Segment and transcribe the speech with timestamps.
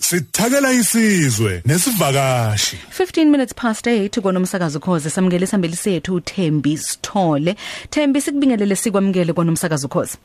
[0.00, 2.76] Sithakela isizwe nesivakashi.
[2.98, 7.56] 15 minutes past 8 konomsakazo khoze samukele isambeli sethu uThembi Sithole.
[7.90, 10.18] Thembi sikubingelele sikwamukele konomsakazo khoze.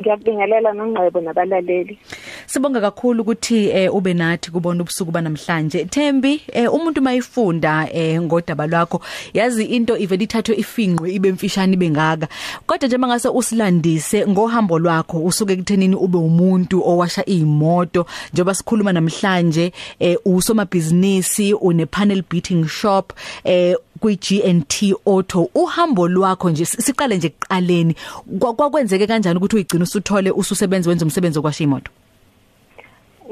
[0.00, 1.98] Ngiyabingelela nongcebo nabalaleli
[2.46, 5.84] Sibonga kakhulu ukuthi eh, ube nathi kubona ubusuku banamhlanje.
[5.84, 9.00] Thembi eh, umuntu mayifunda eh, ngodaba lwakho
[9.34, 12.28] yazi into ivele ithathwe ifinqwe ibe mfishane ibe ngaka.
[12.66, 19.72] Kodwa nje mangase usilandise ngohambo lwakho usuke kuthenini ube umuntu owasha izimoto njengoba sikhuluma namhlanje
[19.98, 23.12] eh, usomabhizinisi une panel beating shop
[23.44, 27.94] eh kwi G&T Auto uhambo lwakho nje siqale nje kuqaleni
[28.38, 31.92] kwakwenzeke kanjani ukuthi uyigcina usuthole ususebenza wenza umsebenzi okwasha imoto?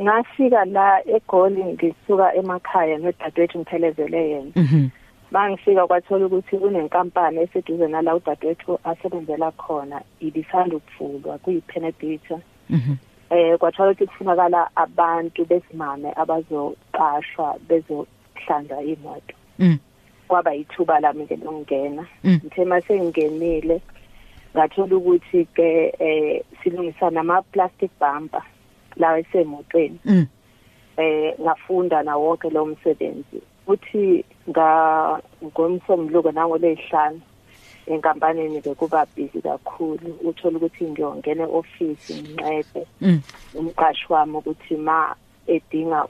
[0.03, 4.51] Ngafika la eGoli ngisuka emakhaya nodadewethu ngiphelezele yena.
[4.57, 4.89] Mhm.
[5.33, 10.01] Bangifika kwathola ukuthi kunenkampani eseduze nala udadewethu asebenzela khona.
[10.21, 12.41] Ibisanda ukuvulwa kuyipenetrator.
[12.71, 12.95] Mhm.
[13.31, 19.35] Eh kwathola ukuthi kufunakala abantu besimame abazoqashwa bezohlanza imoto.
[19.59, 19.79] Mm.
[20.29, 22.07] Kwaba yithuba lami ke lokungena.
[22.25, 22.41] Mm.
[22.45, 23.81] ngithe mase ngingenile
[24.55, 28.43] ngathola ukuthi ke eh silungisa nama plastic bumper
[28.97, 29.99] la esemotweni.
[30.05, 30.27] Mm.
[30.97, 33.41] Eh ngafunda na wonke lo msebenzi.
[33.67, 34.69] Futhi nga
[35.45, 37.21] ngomsombuluko nango lezihlanu
[37.87, 40.19] enkampanini bekuba busy kakhulu.
[40.25, 43.21] Uthola ukuthi ngiyongena eoffice ngincede mm.
[43.55, 45.15] Umqashi wami ukuthi ma
[45.47, 46.05] edinga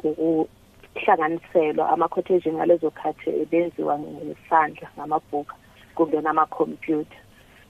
[0.99, 5.55] ukuhlanganiselwa ama quotation ngalezo khathi benziwa ngesandla ngamabhuku
[5.95, 7.19] kumbe nama computer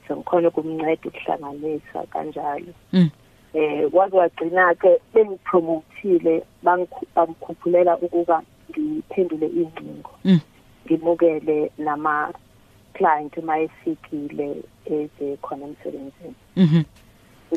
[0.07, 2.73] so ngikhona ukumnceda ukuhlanganisa kanjalo.
[2.93, 3.09] Mm.
[3.53, 10.11] Eh kwaze wagcina ke bengipromothile bangikhuphulela ukuba ngiphendule ingcingo.
[10.25, 10.39] Mm.
[10.85, 12.33] Ngimukele nama
[12.93, 16.35] client mayefikile eze khona emsebenzini.
[16.57, 16.83] Mhm.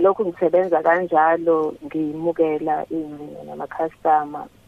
[0.01, 3.67] Lokhu ngisebenza kanjalo ngimukela ingcingo nama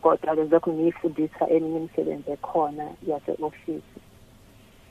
[0.05, 3.83] customer kodwa ke lokhu ngiyifundisa eminye imisebenzi ekhona yase office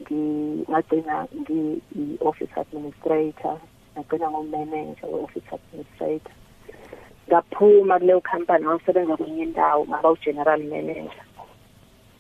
[0.01, 1.81] ngingagcina ngi
[2.21, 3.57] office administrator
[3.95, 6.31] ngagcina ngomanager we office administrator.
[7.29, 11.25] Ngaphuma kuleyo company ngasebenza kwenye indawo ngaba u general manager.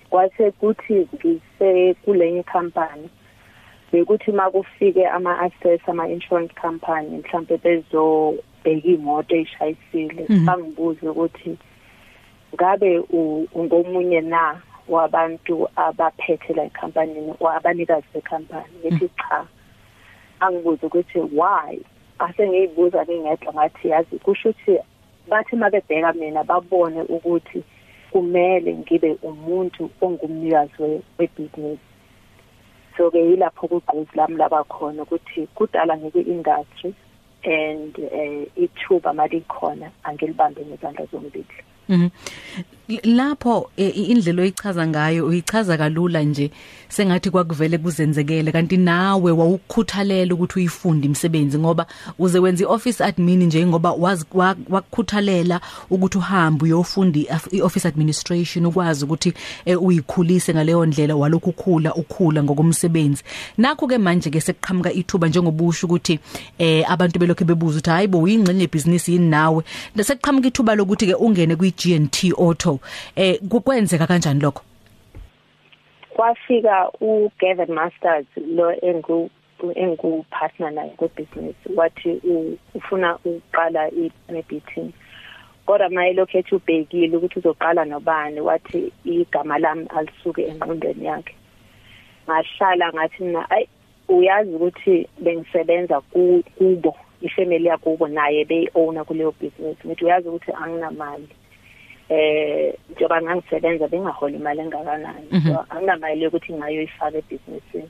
[0.09, 3.09] Kwase kuthi ngise kulenye company
[3.91, 10.45] bekuthi makufike ama assets ama insurance company mhlambe bezobheka imoto eshayisile Mhm.
[10.45, 11.57] bangibuze ukuthi
[12.53, 19.45] ngabe u- ungomunye na wabantu abaphethe la company abanikazi becompany ngithi cha
[20.39, 21.79] angibuze ukuthi why?
[22.19, 24.77] Ase ngiyibuza ngingedwa ngathi yazi kusho ukuthi
[25.27, 27.63] bathi mabebheka mina babone ukuthi
[28.11, 31.79] kumele ngibe umuntu ongumnikazi we- webusiness.
[32.97, 36.93] So ke yilapho kugqozi lami laba khona ukuthi kudala ngikwi-industry
[37.43, 41.45] and eh ithuba malikhona angilibambe ngezandla zombili
[41.87, 42.11] Mhm.
[42.87, 46.51] Lapho eh, indlela oyichaza ngayo uyichaza kalula nje.
[46.89, 51.85] Sengathi kwakuvele kuzenzekele kanti nawe wawukhuthalela ukuthi uyifunde imisebenzi ngoba
[52.19, 53.91] uze wenza ioffice admin nje ngoba
[54.69, 57.19] wakukhuthalela ukuthi uhambe uyofunda
[57.51, 59.33] ioffice administration ukwazi ukuthi
[59.65, 63.23] eh, uyikhulise ngaleyo ndlela walokhu ukhula ukhula ngokomsebenzi.
[63.57, 66.19] Nakho ke manje ke sekuqhamuka ithuba njengobusho ukuthi
[66.57, 69.63] eh abantu belokho bebuza ukuthi hayibo uyingxenye business yini nawe?
[70.01, 72.72] Sekuqhamuka ithuba lokuthi ke ungene kwi G&T Auto
[73.15, 74.61] eh kukwenzeka kanjani lokho?
[76.09, 79.29] Kwafika uGavin Masters lo engu
[79.75, 84.91] engu partner naye ku business wathi u- ufuna uqala i-meeting
[85.65, 91.35] kodwa maye lokhethe ubhekile ukuthi uzoqala nobani wathi igama lami alisuke enqondweni yakhe.
[92.27, 93.65] Ngahlala ngathi mina ay
[94.09, 99.77] uyazi ukuthi bengisebenza ku- kubo ifamily yakubo naye beyi-owner kuleyo business.
[99.85, 101.27] Ngithi uyazi ukuthi anginamali.
[102.09, 105.53] Eh njengoba ngangisebenza bengaholi imali engakanani Mhm.
[105.53, 107.89] so anginamali yokuthi ngayoyifaka ebhizinisini.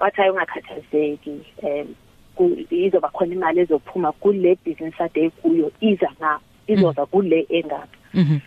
[0.00, 1.94] Wathi hayi ungakhathazeki um
[2.70, 7.86] izoba khona imali ezophuma kule business ade kuyo iza nga izoza kule engapha.
[8.14, 8.38] Mhm.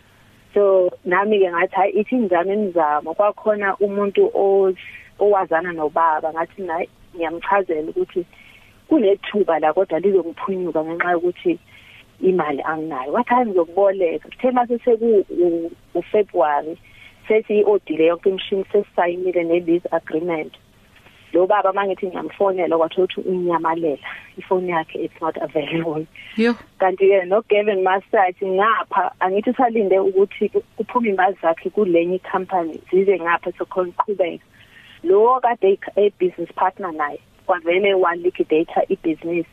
[0.53, 3.13] So nami ke ngathi hayi ithi ngizame imizamo.
[3.13, 4.73] Kwakhona umuntu o-
[5.19, 6.61] owazana nobaba ngathi
[7.15, 8.25] ngiyamchazela ukuthi
[8.89, 11.59] kunethuba la kodwa lizongiphunyuka ngenxa yokuthi
[12.21, 13.11] imali anginayo.
[13.13, 16.77] Wathi hayi ngizokuboleka kuthe mase seku u- uFebruary
[17.27, 20.53] sethi iodile yonke imishini sesayinile ne-lease agreement.
[21.33, 24.07] Lo baba mangithi ngiyamfonela kwathiwa ukuthi unyamalela.
[24.37, 26.05] Ifoni yakhe it's not available.
[26.37, 26.53] Yo.
[26.79, 32.79] Kanti ke no Gavin Masters ngapha angithi usalinde ukuthi ku- kuphume imali zakhe kulenye company
[32.91, 34.43] zize ngapha sokhona uqhubeka
[35.03, 39.45] lo kade e business partner naye kwavele wa liquidate ibusiness.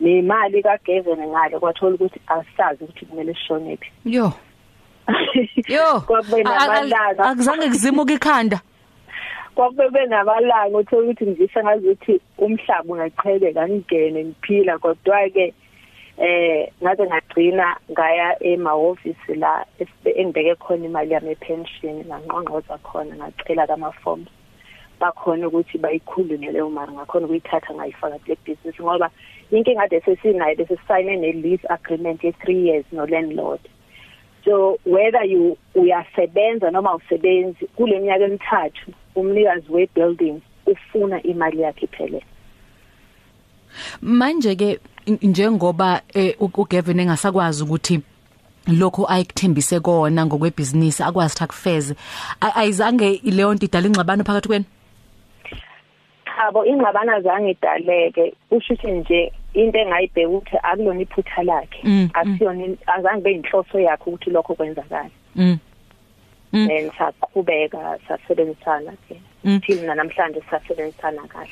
[0.00, 3.90] Nemali kaGavin ngale kwathola ukuthi asazi ukuthi kumele sishonephi.
[4.04, 4.32] Yo.
[5.68, 6.00] Yo.
[6.06, 7.24] Kwakube a- a- namalanga.
[7.24, 8.60] akuzange kuzimuka ikhanda.
[9.54, 14.78] Kwakube namalanga uthola ukuthi ngizisha ngazuthi umhlaba ungaqhubeka ngigene ngiphila.
[14.78, 15.54] Kodwa ke
[16.18, 23.66] eh ngaze ngagcina ngaya emahhovisi la esbe- engibeke khona imali yami epension nganqonqoza khona ngacela
[23.66, 24.28] kama forms
[25.00, 29.10] bakhona ukuthi bayikhulule leyo mali ngakhona ukuyithatha ngayifaka kule business ngoba
[29.50, 33.60] inkinga kade sesinayo bese sign ne lease agreement ye 3 years no landlord
[34.44, 41.84] so whether you uyasebenza noma usebenzi kule minyaka emithathu umnikazi we building ufuna imali yakhe
[41.84, 42.22] iphele.
[44.02, 44.78] Manje ke
[45.22, 48.00] njengoba eh, u- uGavin engasakwazi ukuthi
[48.66, 51.94] lokho ayikuthembise kona ngokwebhizinisi akwazi ukuthi akufeze.
[52.40, 54.64] A- ayizange leyo nto idala ingxabano phakathi kwenu?
[56.36, 58.34] Chabo ingxabana zange idaleke.
[58.50, 61.80] Ushuthi nje into engayibheka ukuthi akulona iphutha lakhe.
[61.84, 62.10] Mm, mm.
[62.14, 65.10] akusiyona azange beyinhloso yakhe ukuthi lokho kwenzakala.
[65.36, 65.58] Mm.
[66.52, 69.20] And saqhubeka sasebenzisana ke.
[69.66, 71.48] Till namhlanje sasebenzisana kahle.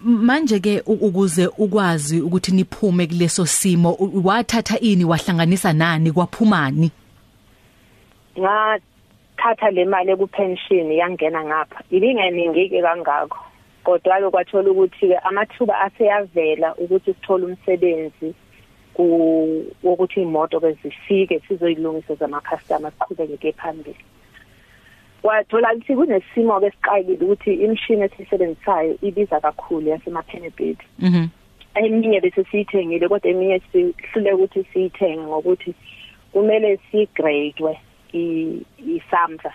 [0.00, 6.90] Manje ke ukuze ukwazi ukuthi niphume kuleso simo wathatha ini wahlanganisa nani kwaphumani
[8.38, 11.82] ngathatha le mali ekupension yangena ngapha.
[11.90, 13.40] Ibingeningi ke kangakho
[13.86, 18.34] kodwa ke kwathola ukuthi ke amathuba aseyavela ukuthi sithole umsebenzi
[18.94, 19.04] ku
[19.82, 24.02] wokuthi imoto ke zifike sizoyilungisa zama customer siqhubeke ke phambili.
[25.22, 31.26] Kwathola ukuthi kunesimo ke siqayile ukuthi imshini esisebenzisayo ibiza kakhulu yasemapenebit mhm.
[31.74, 35.74] Eminye bese siyithengile kodwa eminye sihlule ukuthi siyithenge ngokuthi
[36.32, 37.78] kumele sigrade
[38.96, 39.52] isamza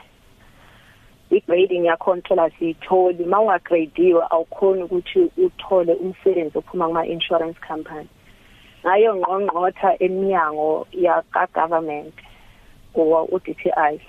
[1.31, 3.25] igrading yakhona thola siyitholi.
[3.25, 8.07] Mawungagradiwe awukhoni ukuthi uthole umsebenzi ophuma kuma insurance company.
[8.83, 12.13] Ngayo ngqongqotha eminyango yaka government
[12.93, 14.01] kuwa uDTI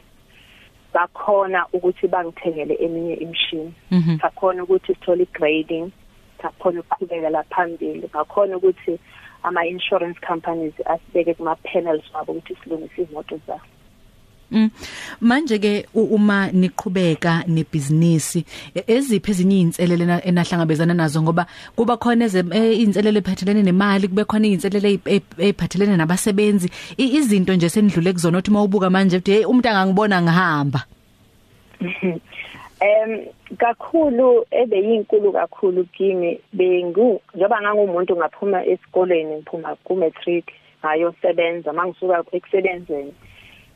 [0.92, 3.74] bakhona ukuthi bangithengele eminye imishini.
[3.90, 4.18] Mhm.
[4.20, 5.92] Sakhona ukuthi sithole igrading
[6.42, 8.08] sakhona ukuqhubeka la phambili.
[8.08, 8.98] Ngakhona ukuthi
[9.42, 13.60] ama insurance companies asibeke kuma panels wabo ukuthi silungise imoto zabo.
[14.52, 14.70] Mm.
[15.20, 18.44] manje ke uma niqhubeka nebusiness e-
[18.86, 21.22] eziphi ezinye izinselele na- enahlangabezana nazo?
[21.22, 21.46] Ngoba
[21.76, 26.68] kuba khona izinselele ephathelene nemali kube khona izinselele eziphathelene nabasebenzi.
[26.98, 30.80] Izinto nje senidlule kuzona uthi mawubuka manje uthi hey umuntu angangibona ngihamba.
[32.82, 33.26] Em
[33.58, 40.44] kakhulu ebeyinkulu kakhulu kimi bengu njoba ngangumuntu ngaphuma esikoleni ngiphuma ku matric
[40.84, 43.12] ngayosebenza mangisuka ekusebenzeni.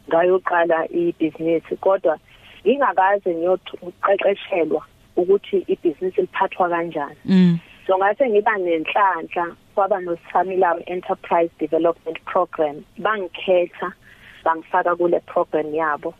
[0.09, 2.19] Ngayoqala ibhizinisi kodwa
[2.67, 4.83] ngingakaze ngiyoqeqeshelwa
[5.17, 7.17] ukuthi ibhizinisi liphathwa kanjani.
[7.25, 7.59] Mm.
[7.87, 12.85] So ngase ngiba nenhlanhla kwaba noSamilayo Enterprise Development Program.
[12.99, 13.93] Bangikhetha
[14.45, 16.15] bangifaka kule program yabo.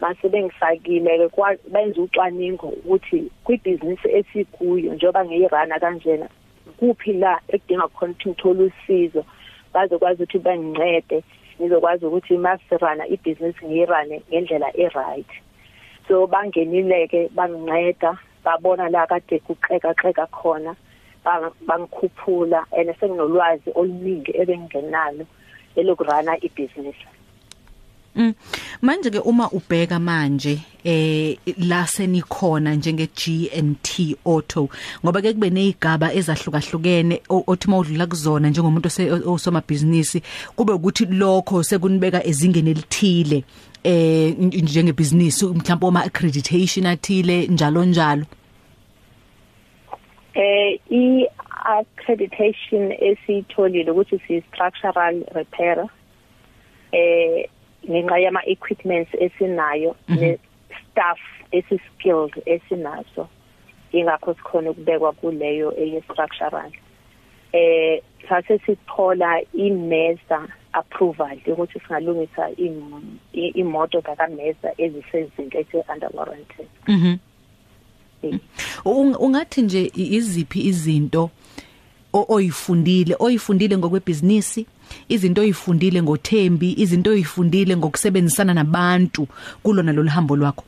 [0.00, 6.28] Mase bengifakile ke benza ucwaningo ukuthi kwibhizinisi esikuyo njoba ngiyirana kanjena
[6.78, 9.24] kuphi la ekudinga khona ukuthi ngithole usizo
[9.72, 11.22] bazokwazi ukuthi bangincede.
[11.62, 15.30] Ngizokwazi ukuthi masirana ibhizinisi ngiyirane ngendlela e-right.
[16.08, 20.74] So bangenileke banginceda babona la kade kuxeka xeka khona
[21.68, 25.24] bangikhuphula and senginolwazi oluningi ebengingenalo
[25.76, 27.06] elokurana ibhizinisi
[28.14, 28.34] Mm.
[28.82, 34.68] Manje ke uma ubheka manje eh la senikhona njenge G&T Auto
[35.02, 38.88] ngoba ke kube nezigaba ezahlukahlukene othi mawudlula kuzona njengomuntu
[39.26, 40.22] osomabhizinisi
[40.56, 43.44] kube ukuthi lokho sekunibeka ezingeni elithile
[43.84, 48.26] eh njengebhizinisi mhlawumbe oma accreditation athile njalo njalo
[50.34, 51.26] eh i
[51.64, 55.88] accreditation esitholile ukuthi si structural repair
[56.92, 57.48] eh
[57.90, 60.38] ngenxa yama equipments esinayo ne
[60.90, 61.18] staff
[61.52, 63.28] esiskilled esinaso
[63.92, 66.70] ingakho sikhona ukubekwa kuleyo eye structural
[67.52, 72.50] eh sase sithola imesa approval ukuthi singalungisa
[73.32, 76.62] imoto zakamesa ezisezinhle ese under warranty.
[76.88, 77.18] Mhm.
[79.20, 81.30] Ungathi nje iziphi izinto
[82.12, 84.66] oyifundile oyifundile ngokwebhizinisi?
[85.08, 89.26] Izinto oyifundile ngothembi izinto oyifundile ngokusebenzisana nabantu
[89.62, 90.64] kulona lo hambo lwakho?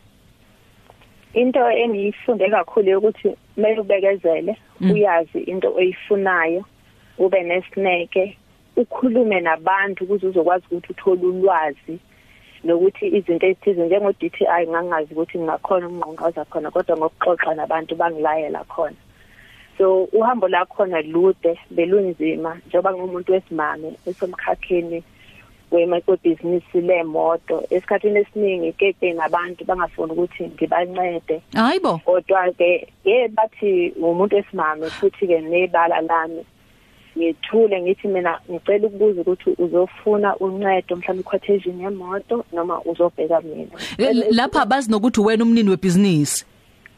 [1.34, 6.64] Into engiyifunde kakhulu ukuthi kumele ubekezele uyazi into oyifunayo
[7.18, 8.36] ube nesineke
[8.76, 11.98] ukhulume nabantu ukuze uzokwazi ukuthi uthole ulwazi
[12.64, 18.96] nokuthi izinto ezithize njengo DTI ngangazi ukuthi ngingakhona ukunqonqoza khona kodwa ngokuxoxa nabantu bangilayela khona.
[19.78, 25.02] So uhambo lakhona lude belunzima njengoba ngumuntu wesimame esomkhakheni
[25.70, 27.64] kwemabhizinisi lemoto.
[27.70, 31.42] Esikhathini esiningi keke nabantu bangafuni ukuthi ngibancede.
[31.54, 31.98] Hayibo.
[32.04, 36.44] Kodwa ke ye bathi umuntu esimame futhi ke nebala lami
[37.18, 43.74] ngithule ngithi mina ngicela ukubuza ukuthi uzofuna uncedo mhlawumbe quotation yemoto noma uzobheka mina.
[44.30, 46.44] Lapha bazi nokuthi wena umnini webhizinisi?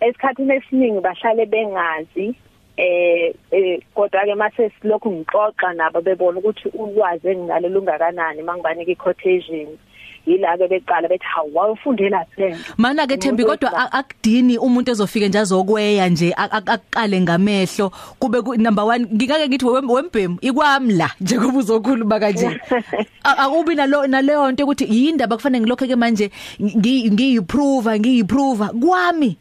[0.01, 2.35] Esikhathini esiningi bahlale bengazi
[2.77, 9.79] eh eh kodwa ke mase silokhu ngixoxa nabo bebona ukuthi ulwazi enginalo lungakanani mangibanika iquotation
[10.27, 15.39] yila ke beqala bethi hawu wawufundela lento mana ke Thembi kodwa akudini umuntu ezofika nje
[15.39, 17.91] azokweya nje akaqale ngamehlo?
[18.19, 22.61] Kube number 1 ngikake ngithi wembhemu ikwami la nje kuba uzokhuluma kanje.
[23.25, 26.31] Akubi nalo naleyo nto ukuthi yindaba kufanele ngilokho ke manje
[26.61, 29.37] ngiyiprove ngiyiprove kwami.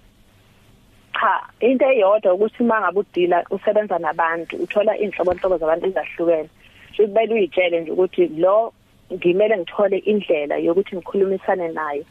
[1.20, 6.50] Cha into eyodwa ukuthi mangabe udila usebenza nabantu uthola inhlobo inhlobo zabantu ezahlukene
[6.98, 8.74] sibele uyitshele nje ukuthi lo
[9.14, 12.04] ngimele ngithole indlela yokuthi ngikhulumisane naye.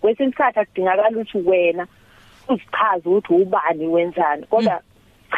[0.00, 1.86] Kwesinye isikhathi akudingakala ukuthi wena
[2.48, 4.80] uzichaze ukuthi ubani wenzani kodwa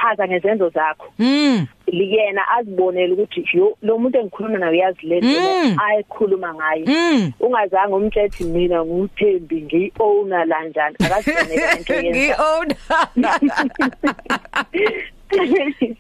[0.01, 1.13] chaza ngezenzo zakho.
[1.19, 5.41] Mm liyena azibonele ukuthi yo lo muntu engikhuluma naye uyazi lento
[5.85, 6.85] ayikhuluma ngayo
[7.41, 10.97] ungazange umthethe mina nguthembi ngiowner la njani?
[11.05, 12.77] Akazibonele into yenza ngiowner.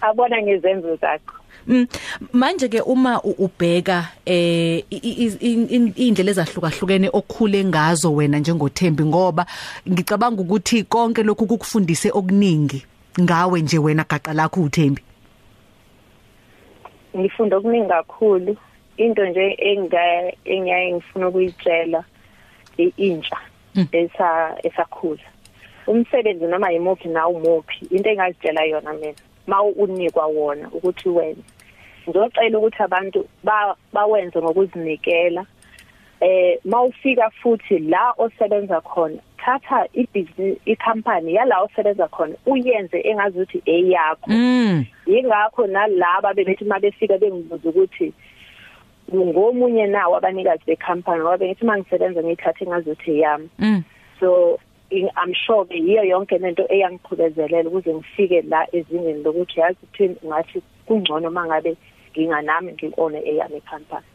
[0.00, 1.34] Abona ngezenzo zakho.
[1.66, 1.86] Mm
[2.32, 9.46] manje ke uma ubheka eh indlela ezahlukahlukene okhule ngazo wena njengoThembi ngoba
[9.88, 12.89] ngicabanga ukuthi konke lokhu kukufundise okuningi.
[13.20, 15.02] Ngawe nje wena gaqa lakho uThembi?
[17.16, 18.56] Ngifunda okuningi kakhulu.
[18.96, 19.56] Into nje
[20.44, 22.04] engiyaye ngifuna ukuyitshela
[22.76, 23.38] intsha
[23.92, 25.22] esa esakhula.
[25.86, 29.14] Umsebenzi noma yimuphi na umuphi into engazitshela yona mina
[29.46, 31.42] ma unikwa wona ukuthi wena
[32.08, 33.28] ngizocela ukuthi abantu
[33.92, 35.46] bawenze ngokuzinikela.
[36.20, 43.62] Eh mawufika futhi la osebenza khona thatha ibusiness icompany yala osebenza khona uyenze engazi ukuthi
[43.66, 44.30] eyakho
[45.06, 48.12] yingakho nalaba bebethi mabefika bengibuza ukuthi
[49.14, 53.48] ngomunye nawo abanikazi becompany ngoba bengithi mangisebenza ngithathe engazi ukuthi eyami
[54.20, 54.58] so
[54.90, 60.62] I'm sure ke yiyo yonke lento eyangiqhubezelela ukuze ngifike la ezingeni lokuthi yazi ukuthi ngathi
[60.86, 61.76] kungcono mangabe
[62.10, 64.06] nginganami ngione eyami ecompany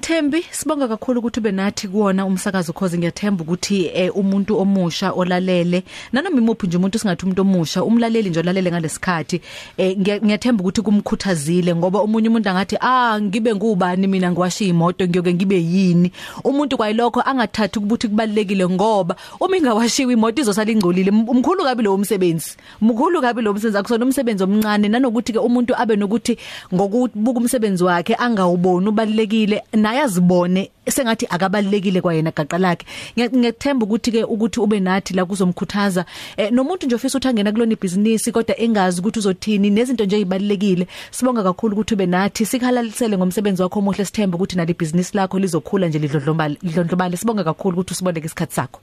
[0.00, 5.84] Thembi sibonga kakhulu ukuthi ube nathi kuona umsakazo cause ngiyathemba ukuthi eh, umuntu omusha olalele.
[6.12, 9.40] Nanoma imuphi nje umuntu singathi umuntu omusha umlaleli nje olalele ngalesikhathi
[9.76, 14.30] eh, ngiyathemba ukuthi kumkhuthazile ngoba umunye umuntu angathi ah ngibe ngubani mina?
[14.32, 16.12] Ngiwasha imoto ngiyoke ngibe yini?
[16.44, 21.10] Umuntu kwayilokho angathathi ukuthi kubalekile ngoba uma ingawashiwa imoto izosala ingcolile.
[21.10, 24.88] Umkhulu kabi lo umsebenzi umkhulu kabi lo umsebenzi akusona umsebenzi omncane.
[24.88, 26.38] Nanokuthi ke umuntu abe nokuthi
[26.74, 32.86] ngokubuka umsebenzi wakhe angawuboni ubalekile naye azibone sengathi akabalekile kwayena gaqa lakhe.
[33.18, 36.04] Ngiyethemba ukuthi ke ukuthi ube nathi la kuzomkhuthaza
[36.36, 41.42] eh, nomuntu nje ofisa uthangena kulona ibhizinisi kodwa engazi ukuthi uzothini nezinto nje ezibalekile sibonga
[41.42, 42.46] kakhulu ukuthi ube nathi.
[42.46, 47.16] Sikhalalisele ngomsebenzi wakho omuhle sithemba ukuthi nali ibhizinisi lakho lizokhula nje lidlondlobale lidlondlobale.
[47.16, 48.80] Sibonga kakhulu ukuthi usiboneke isikhatsi sakho.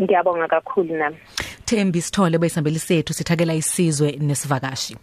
[0.00, 1.16] Ngiyabonga kakhulu nami.
[1.64, 4.96] Thembi Sithole bayisambeli sethu sithakela isizwe nesivakashi.